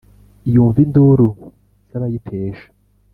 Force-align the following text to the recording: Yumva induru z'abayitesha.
Yumva 0.53 0.79
induru 0.85 1.27
z'abayitesha. 1.89 2.67